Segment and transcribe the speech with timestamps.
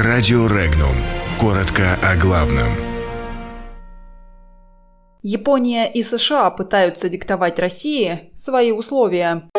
[0.00, 0.94] Радио Регнум.
[1.40, 2.68] Коротко о главном.
[5.24, 9.50] Япония и США пытаются диктовать России свои условия.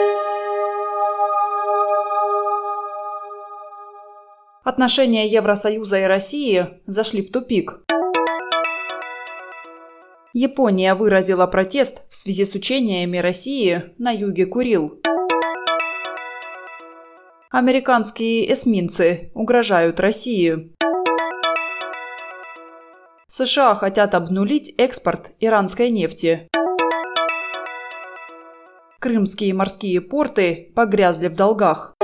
[4.64, 7.82] Отношения Евросоюза и России зашли в тупик.
[10.32, 15.02] Япония выразила протест в связи с учениями России на юге Курил.
[17.52, 20.72] Американские эсминцы угрожают России.
[23.28, 26.48] США хотят обнулить экспорт иранской нефти.
[29.00, 31.96] Крымские морские порты погрязли в долгах.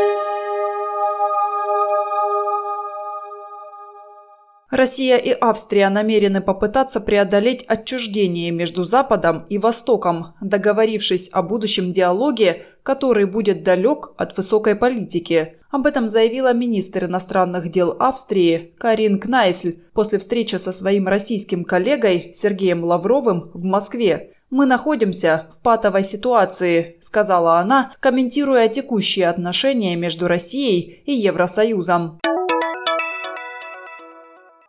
[4.75, 12.65] Россия и Австрия намерены попытаться преодолеть отчуждение между Западом и Востоком, договорившись о будущем диалоге,
[12.83, 15.59] который будет далек от высокой политики.
[15.71, 22.33] Об этом заявила министр иностранных дел Австрии Карин Кнайсль после встречи со своим российским коллегой
[22.35, 24.33] Сергеем Лавровым в Москве.
[24.49, 32.19] «Мы находимся в патовой ситуации»,– сказала она, комментируя текущие отношения между Россией и Евросоюзом.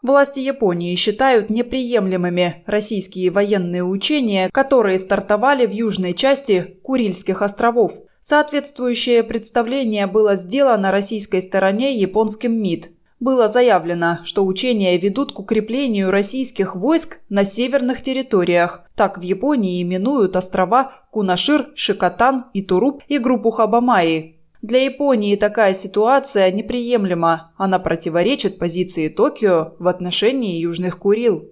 [0.07, 7.95] Власти Японии считают неприемлемыми российские военные учения, которые стартовали в южной части Курильских островов.
[8.21, 12.93] Соответствующее представление было сделано российской стороне японским МИД.
[13.19, 18.84] Было заявлено, что учения ведут к укреплению российских войск на северных территориях.
[18.95, 25.75] Так в Японии именуют острова Кунашир, Шикотан и Туруп и группу Хабамаи, для Японии такая
[25.75, 27.53] ситуация неприемлема.
[27.57, 31.51] Она противоречит позиции Токио в отношении Южных Курил.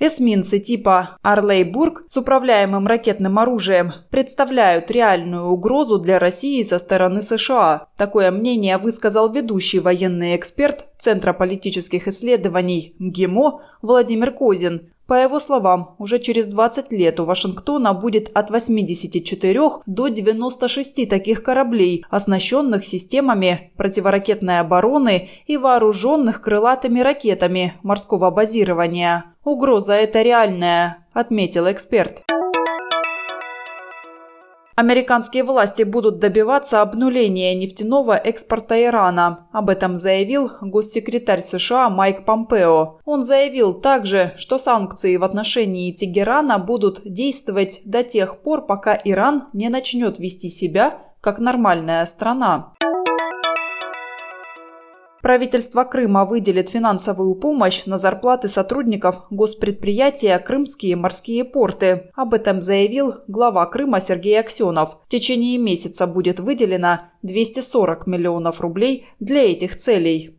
[0.00, 7.88] Эсминцы типа «Арлейбург» с управляемым ракетным оружием представляют реальную угрозу для России со стороны США.
[7.96, 14.92] Такое мнение высказал ведущий военный эксперт Центра политических исследований МГИМО Владимир Козин.
[15.08, 21.42] По его словам, уже через 20 лет у Вашингтона будет от 84 до 96 таких
[21.42, 29.24] кораблей, оснащенных системами противоракетной обороны и вооруженных крылатыми ракетами морского базирования.
[29.44, 32.20] Угроза эта реальная, отметил эксперт.
[34.80, 39.48] Американские власти будут добиваться обнуления нефтяного экспорта Ирана.
[39.50, 43.00] Об этом заявил госсекретарь США Майк Помпео.
[43.04, 49.48] Он заявил также, что санкции в отношении Тегерана будут действовать до тех пор, пока Иран
[49.52, 52.74] не начнет вести себя как нормальная страна.
[55.22, 62.10] Правительство Крыма выделит финансовую помощь на зарплаты сотрудников госпредприятия «Крымские морские порты».
[62.14, 64.98] Об этом заявил глава Крыма Сергей Аксенов.
[65.06, 70.38] В течение месяца будет выделено 240 миллионов рублей для этих целей.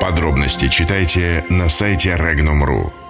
[0.00, 3.07] Подробности читайте на сайте Regnum.ru.